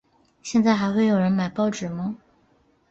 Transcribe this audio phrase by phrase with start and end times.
[0.41, 2.17] 现在还有人会买报纸吗？